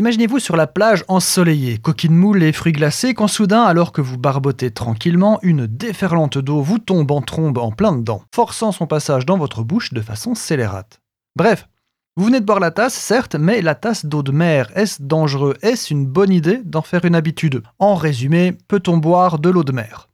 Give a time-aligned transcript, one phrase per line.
[0.00, 4.16] Imaginez-vous sur la plage ensoleillée, coquine moule et fruits glacés, quand soudain, alors que vous
[4.16, 9.26] barbotez tranquillement, une déferlante d'eau vous tombe en trombe en plein dedans, forçant son passage
[9.26, 11.02] dans votre bouche de façon scélérate.
[11.36, 11.68] Bref,
[12.16, 15.58] vous venez de boire la tasse, certes, mais la tasse d'eau de mer, est-ce dangereux?
[15.60, 17.62] Est-ce une bonne idée d'en faire une habitude?
[17.78, 20.09] En résumé, peut-on boire de l'eau de mer?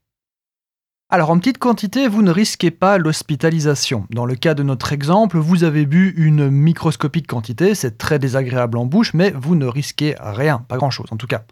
[1.09, 4.05] Alors en petite quantité, vous ne risquez pas l'hospitalisation.
[4.09, 8.77] Dans le cas de notre exemple, vous avez bu une microscopique quantité, c'est très désagréable
[8.77, 11.43] en bouche, mais vous ne risquez rien, pas grand-chose en tout cas.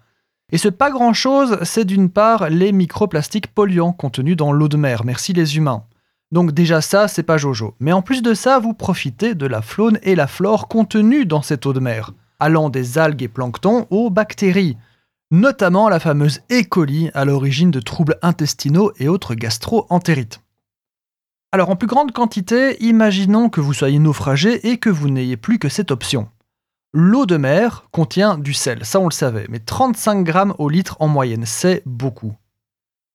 [0.52, 5.06] Et ce pas grand-chose, c'est d'une part les microplastiques polluants contenus dans l'eau de mer,
[5.06, 5.84] merci les humains.
[6.32, 7.74] Donc déjà ça, c'est pas jojo.
[7.80, 11.40] Mais en plus de ça, vous profitez de la faune et la flore contenues dans
[11.40, 14.76] cette eau de mer, allant des algues et planctons aux bactéries
[15.30, 16.62] notamment la fameuse E.
[17.14, 20.40] à l'origine de troubles intestinaux et autres gastro-entérites.
[21.52, 25.58] Alors en plus grande quantité, imaginons que vous soyez naufragé et que vous n'ayez plus
[25.58, 26.28] que cette option.
[26.92, 30.96] L'eau de mer contient du sel, ça on le savait, mais 35 grammes au litre
[31.00, 32.34] en moyenne, c'est beaucoup.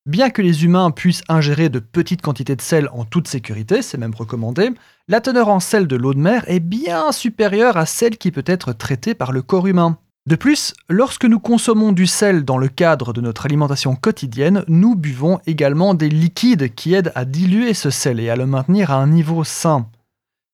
[0.07, 3.99] Bien que les humains puissent ingérer de petites quantités de sel en toute sécurité, c'est
[3.99, 4.71] même recommandé,
[5.07, 8.43] la teneur en sel de l'eau de mer est bien supérieure à celle qui peut
[8.47, 9.99] être traitée par le corps humain.
[10.27, 14.95] De plus, lorsque nous consommons du sel dans le cadre de notre alimentation quotidienne, nous
[14.95, 19.01] buvons également des liquides qui aident à diluer ce sel et à le maintenir à
[19.01, 19.89] un niveau sain.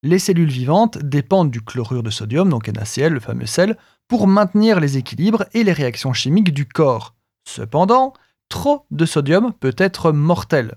[0.03, 4.79] Les cellules vivantes dépendent du chlorure de sodium, donc NaCl, le fameux sel, pour maintenir
[4.79, 7.13] les équilibres et les réactions chimiques du corps.
[7.45, 8.13] Cependant,
[8.47, 10.75] trop de sodium peut être mortel.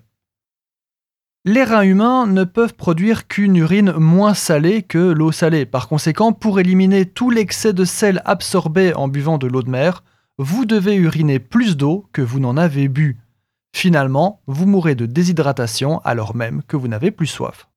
[1.47, 5.65] Les reins humains ne peuvent produire qu'une urine moins salée que l'eau salée.
[5.65, 10.05] Par conséquent, pour éliminer tout l'excès de sel absorbé en buvant de l'eau de mer,
[10.37, 13.21] vous devez uriner plus d'eau que vous n'en avez bu.
[13.75, 17.70] Finalement, vous mourrez de déshydratation alors même que vous n'avez plus soif.